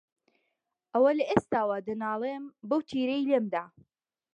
ئەوە 0.93 1.11
لە 1.17 1.23
ئێستاوە 1.29 1.77
دەنالێم، 1.87 2.43
بەو 2.69 2.81
تیرەی 2.89 3.25
لێم 3.29 3.45
دا 3.53 3.65